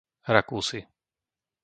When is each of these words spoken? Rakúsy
Rakúsy 0.33 0.79